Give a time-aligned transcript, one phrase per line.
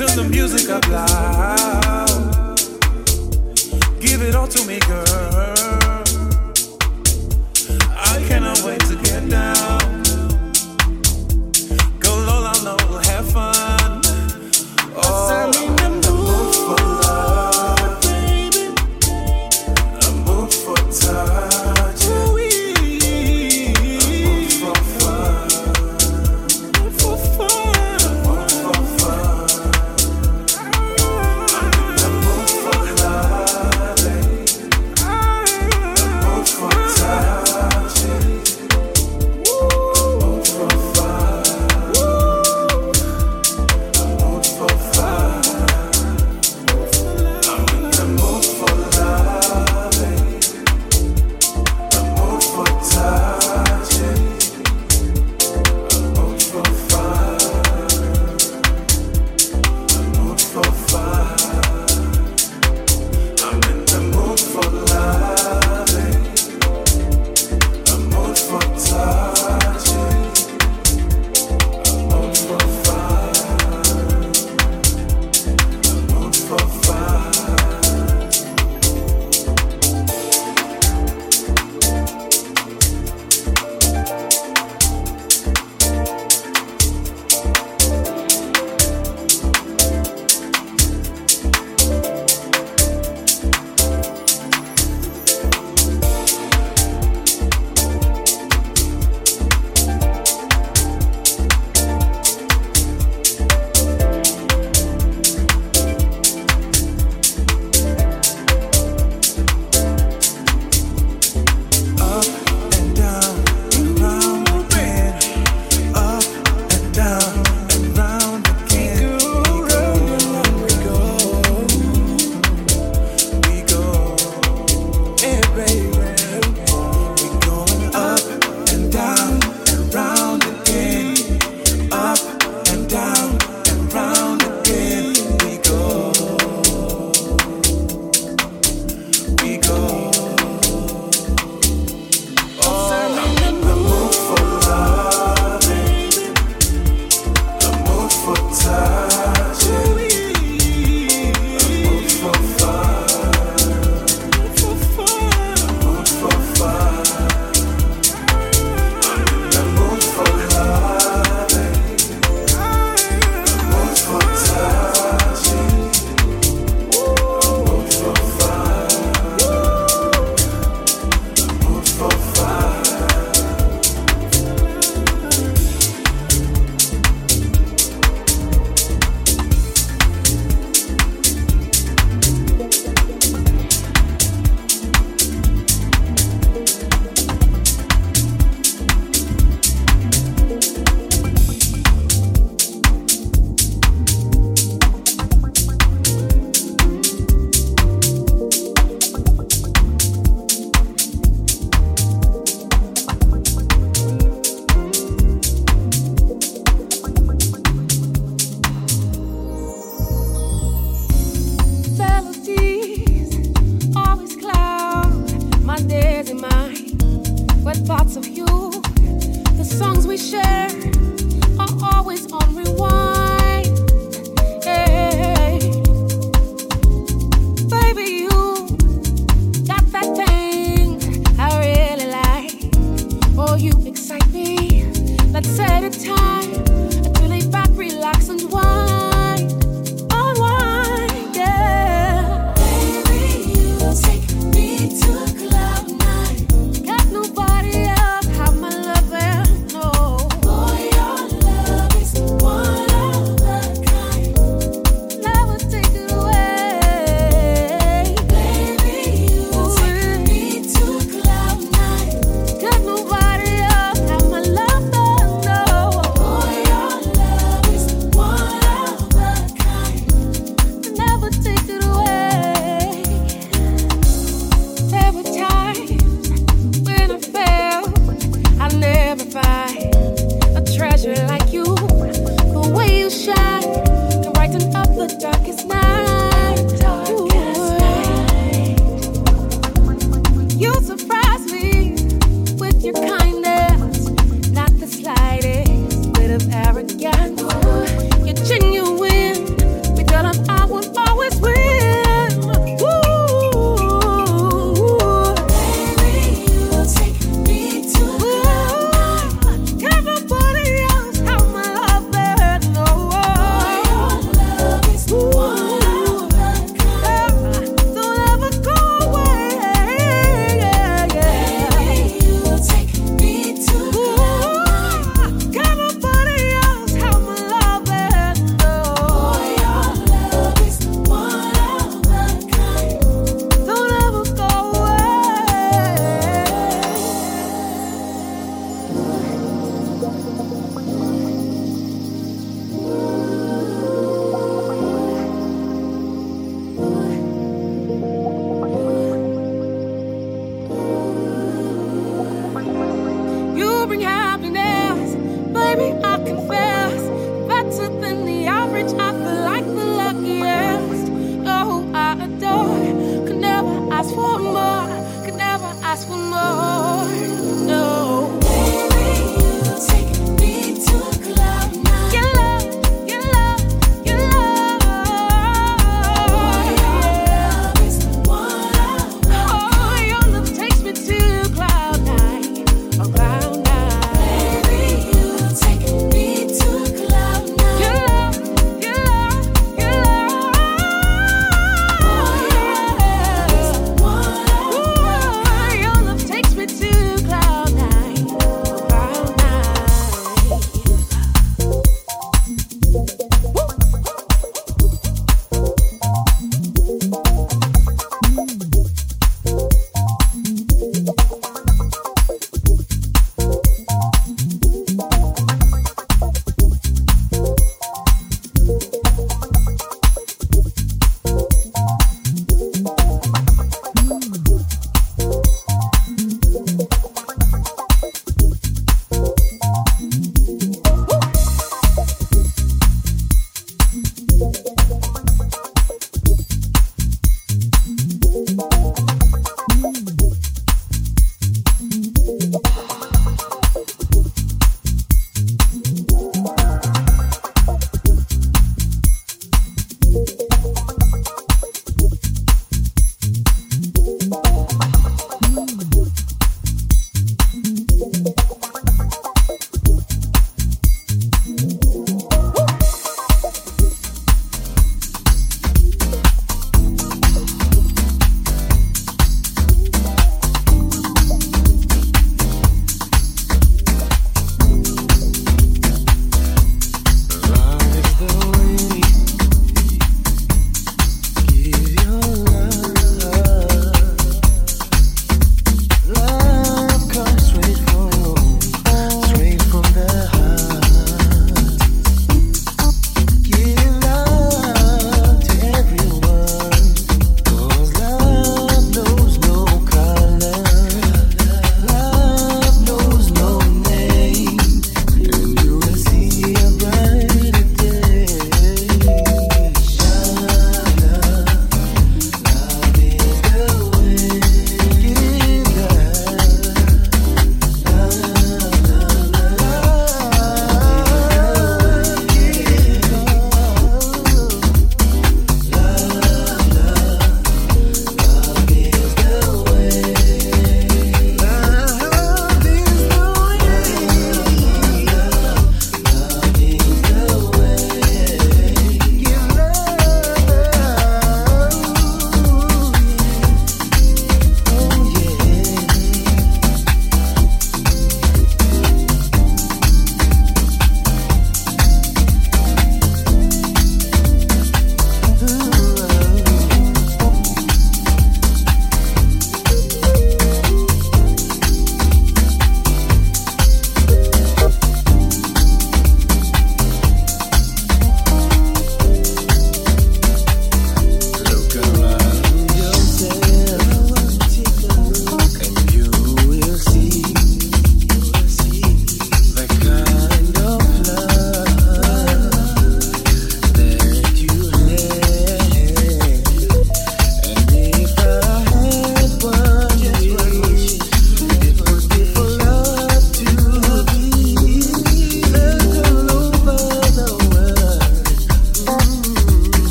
[0.00, 2.56] Turn the music up loud.
[4.00, 5.69] Give it all to me, girl.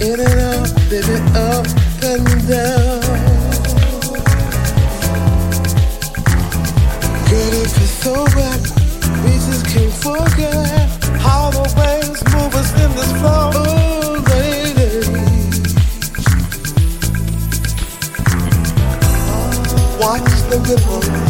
[0.00, 1.66] in and out, baby, up
[2.02, 3.00] and down.
[7.28, 8.06] Girl, if it's
[9.24, 10.90] we just can't forget
[11.52, 11.68] the
[12.94, 13.50] this oh,
[20.00, 21.29] Watch the.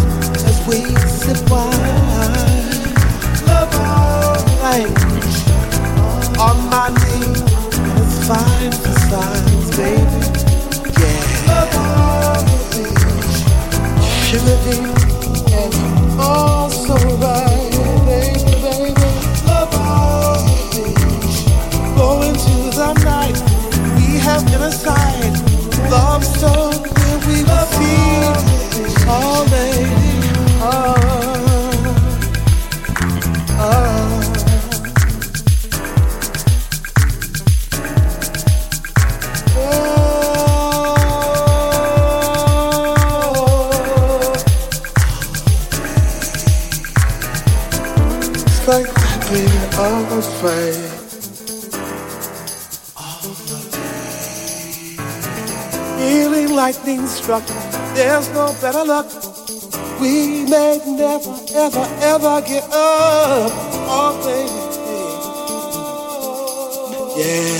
[57.22, 57.44] struck.
[57.94, 59.06] There's no better luck.
[60.00, 63.52] We may never, ever, ever get up.
[63.92, 64.60] Oh, baby.
[67.20, 67.59] Yeah.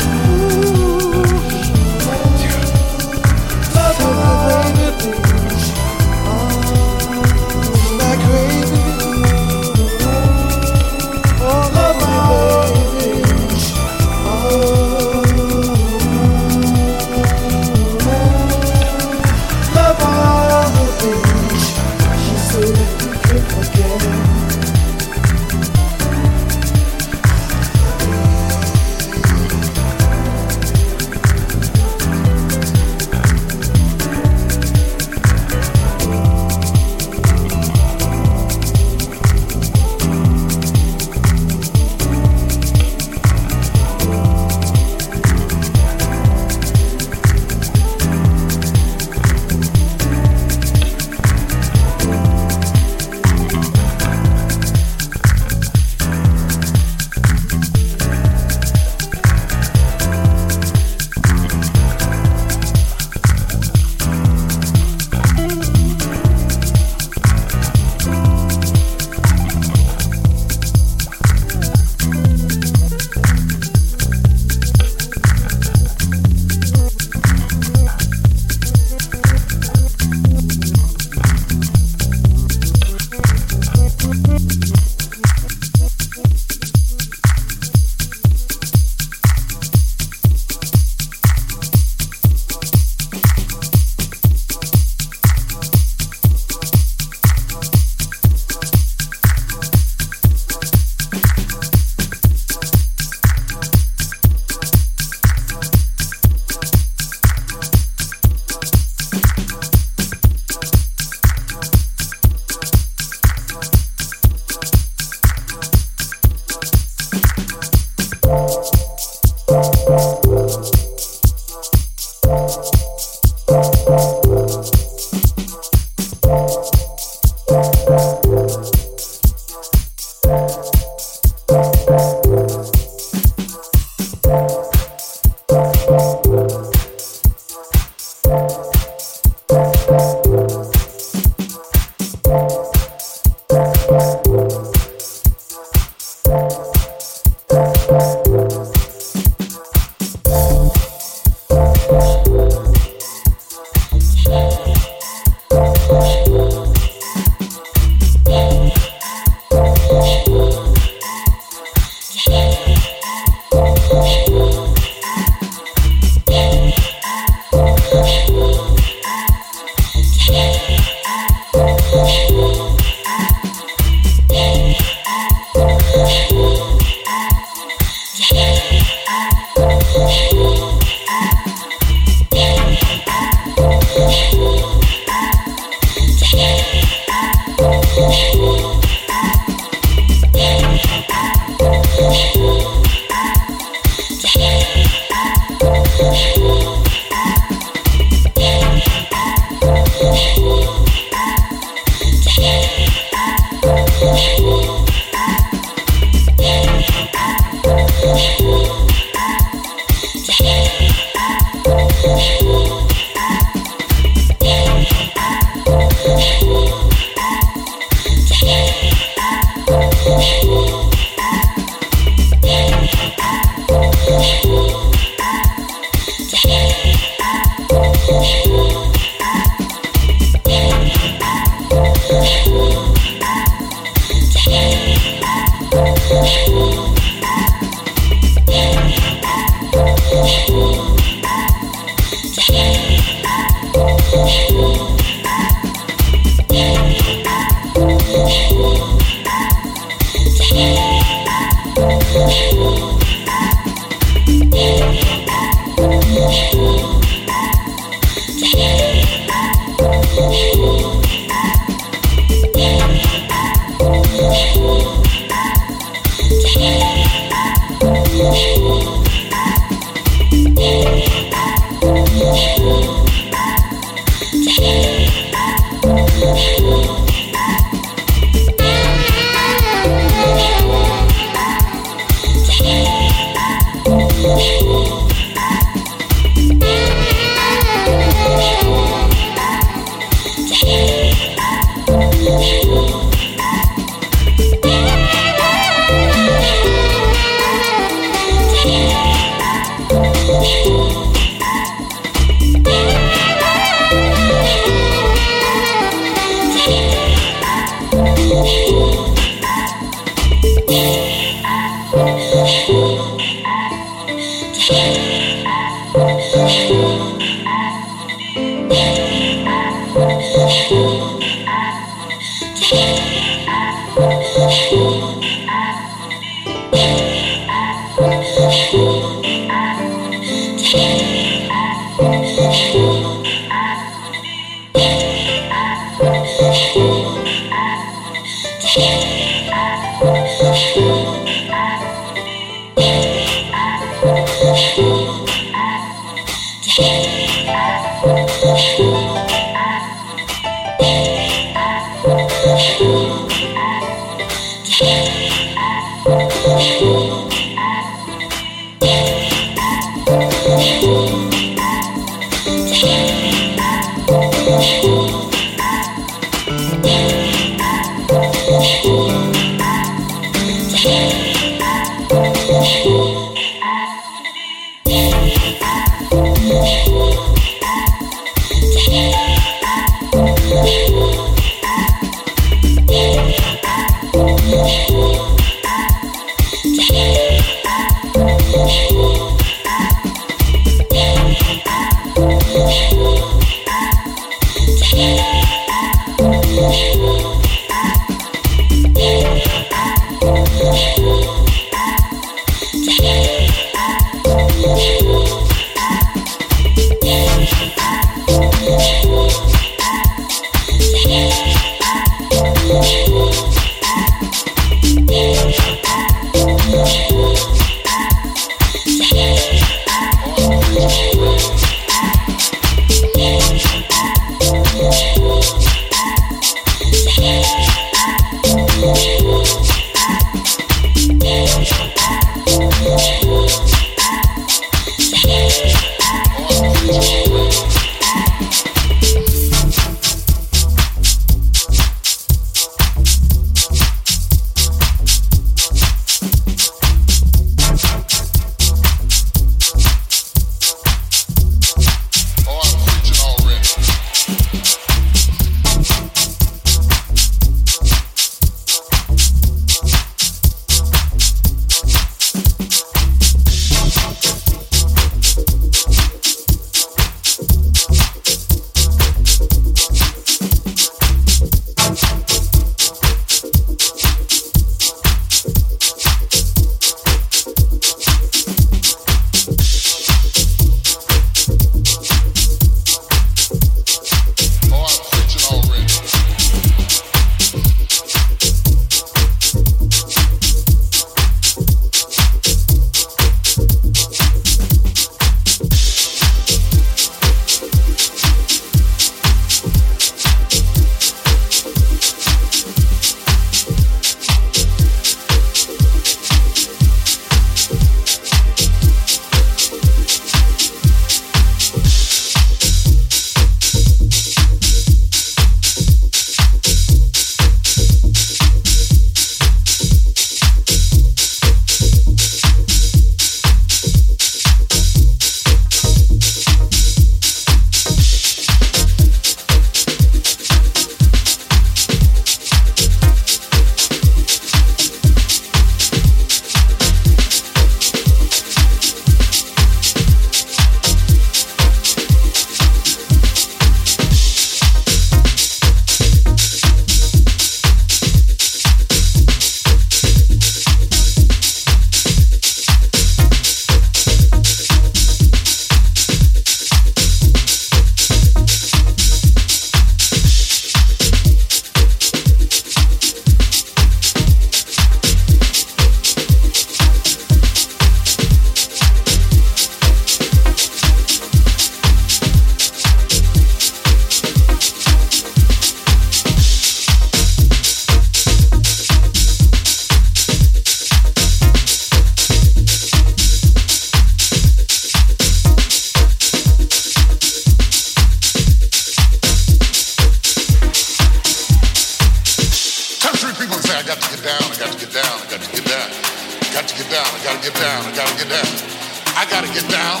[595.38, 596.08] Got to get down.
[596.52, 598.78] Got to get down, I gotta get down, I gotta get down.
[599.14, 600.00] I gotta get down,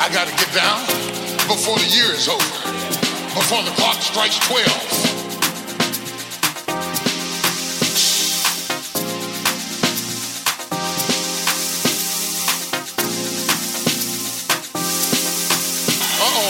[0.00, 0.84] I gotta get down
[1.48, 2.44] before the year is over,
[3.34, 5.08] before the clock strikes 12.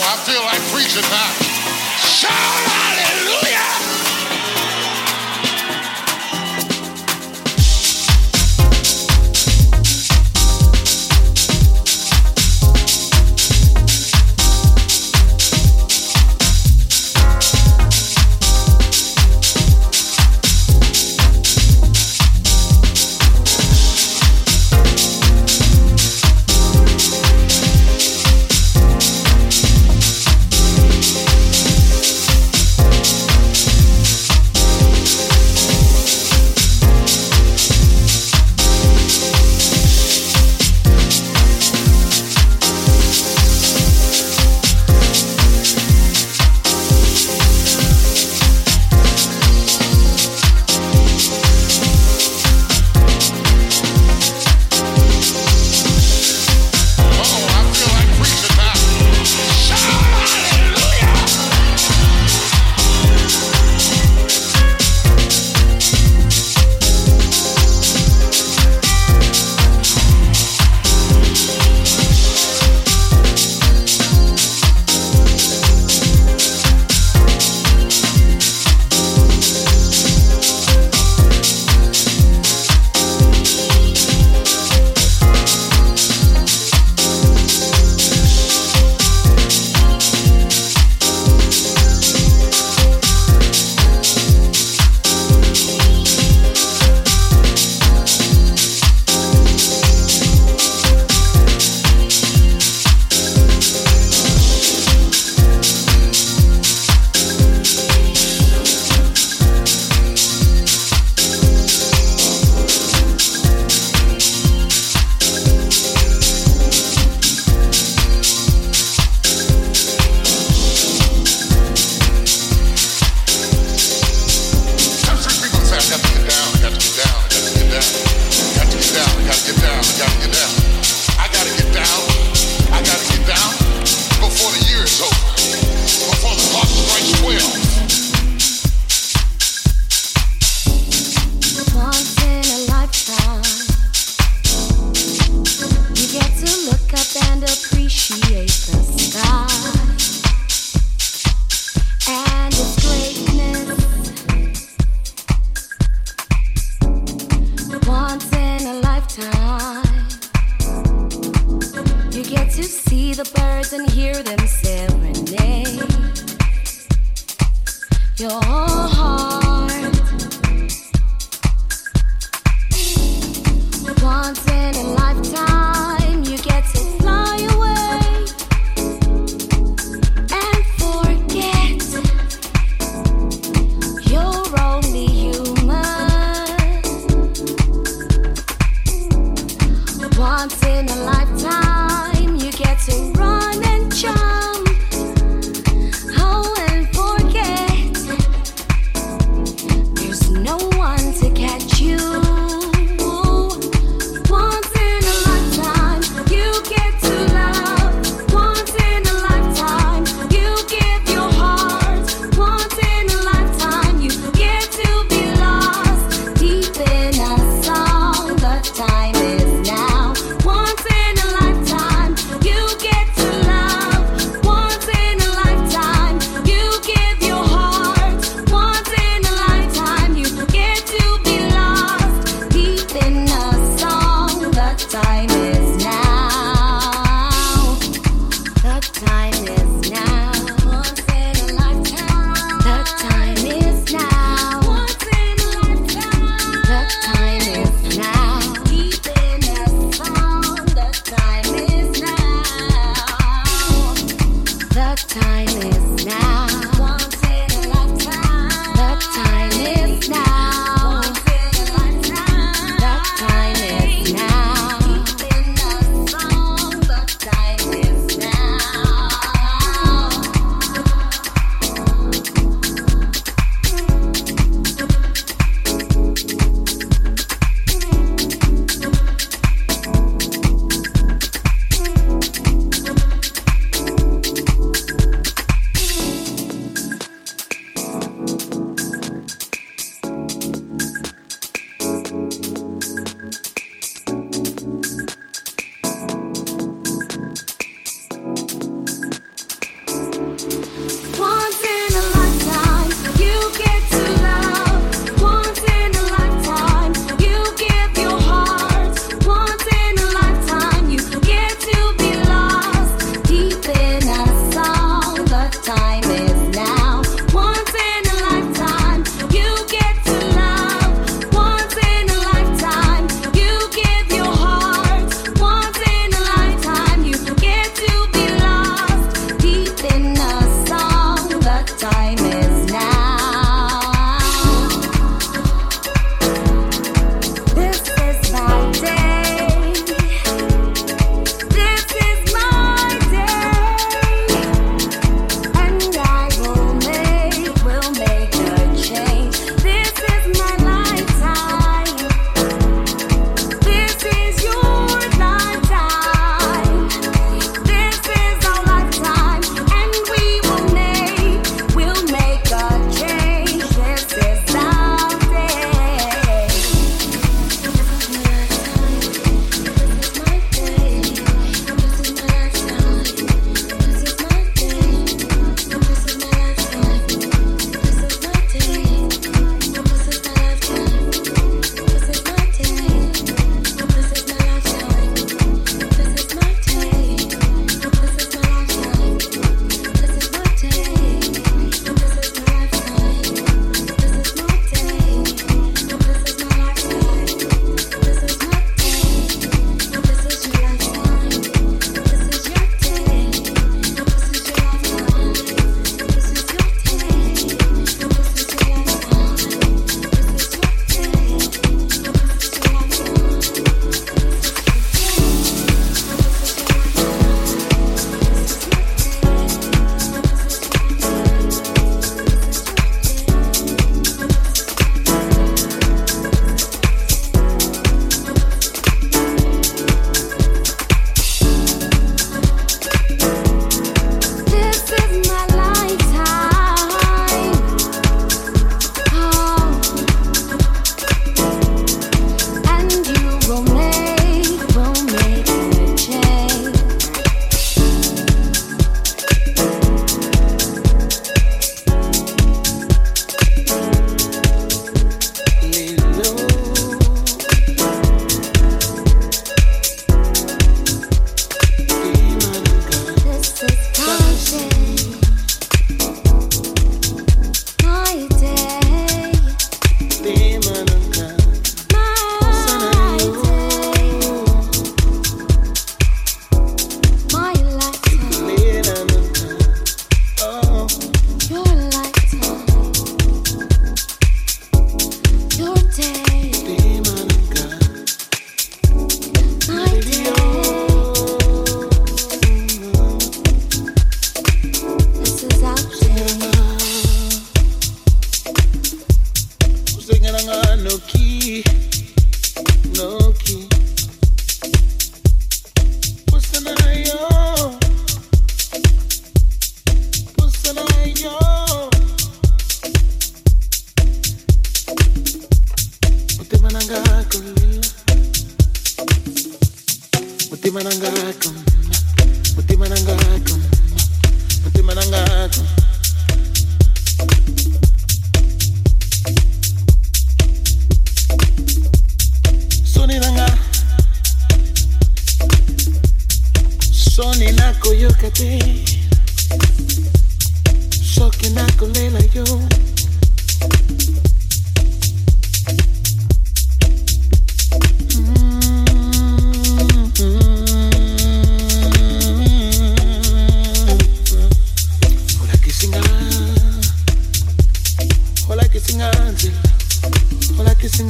[0.01, 1.31] I feel like preaching now.
[1.99, 2.78] Shout hallelujah!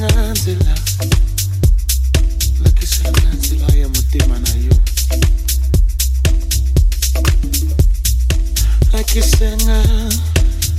[0.00, 0.74] senganzela
[2.64, 4.74] lake senganzela I motema na yo
[8.92, 10.14] lakisenga uh,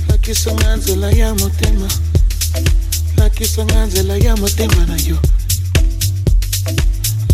[0.08, 1.88] lakisonga nzela ya motema
[3.16, 5.18] lakisonga nzela ya motema na yo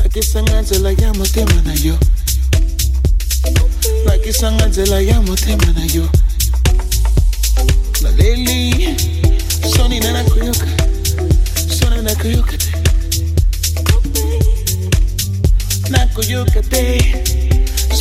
[0.03, 1.99] lakisanga nzela ya motema na yo
[4.05, 6.09] nakisanga nzela ya motema na yo
[8.03, 8.97] naleli
[9.77, 10.78] soni nanakoyoka
[12.09, 12.73] nakuyukate
[15.91, 17.05] nakuyukate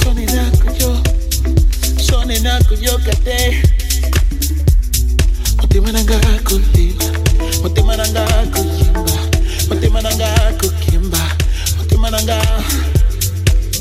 [0.03, 0.91] soni nakuyo
[2.07, 3.63] soni nakuyukate
[5.61, 7.05] mutima nanga kulimba
[7.63, 9.11] mutima nanga kulimba
[9.69, 10.29] mutima nanga
[10.61, 11.21] kukimba
[11.77, 12.41] mutima nanga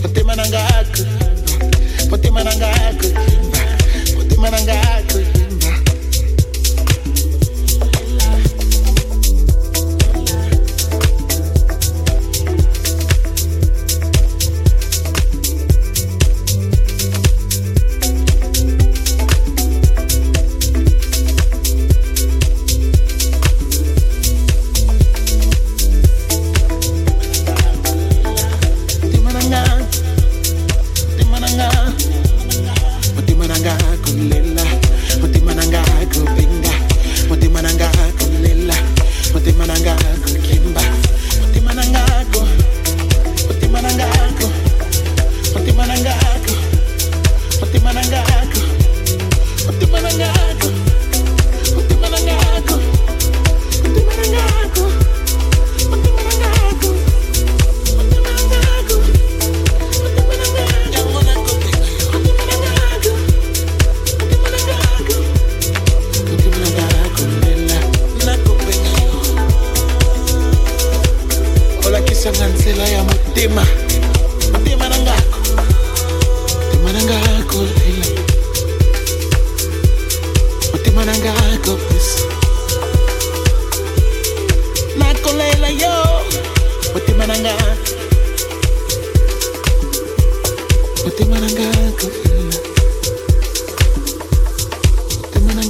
[0.03, 0.62] mutima nanga
[0.93, 2.70] kulimba mutima nanga
[4.51, 4.78] nanga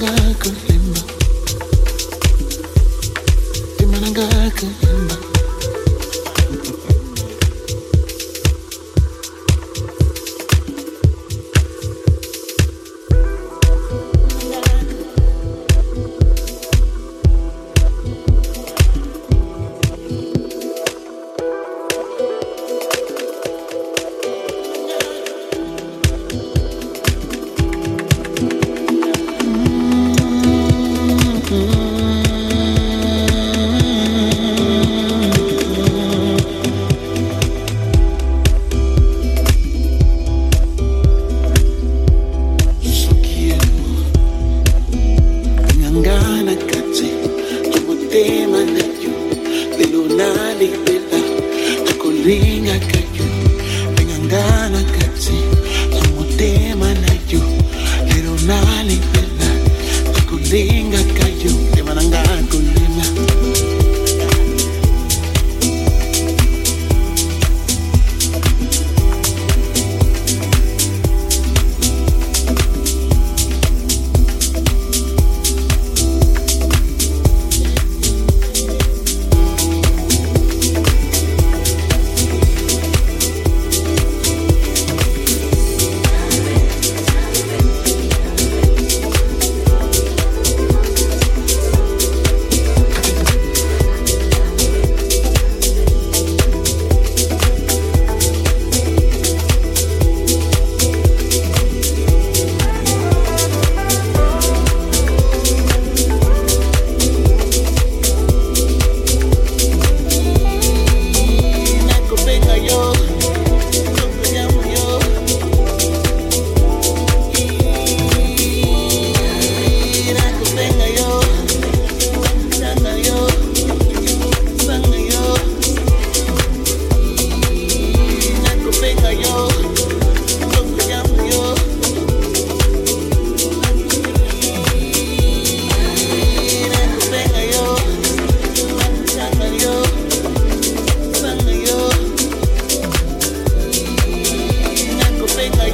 [0.06, 0.34] i'm
[4.12, 5.16] gonna kulimba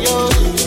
[0.02, 0.61] You.